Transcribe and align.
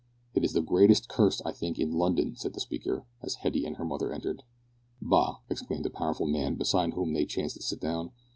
"It 0.33 0.43
is 0.43 0.53
the 0.53 0.63
greatest 0.63 1.07
curse, 1.07 1.43
I 1.45 1.51
think, 1.51 1.77
in 1.77 1.91
London," 1.93 2.35
said 2.35 2.53
the 2.53 2.59
speaker, 2.59 3.05
as 3.21 3.35
Hetty 3.35 3.67
and 3.67 3.75
her 3.77 3.85
mother 3.85 4.11
entered. 4.11 4.41
"Bah!" 4.99 5.41
exclaimed 5.47 5.85
a 5.85 5.91
powerful 5.91 6.25
man 6.25 6.55
beside 6.55 6.93
whom 6.93 7.13
they 7.13 7.25
chanced 7.27 7.57
to 7.57 7.61
sit 7.61 7.81
down. 7.81 8.09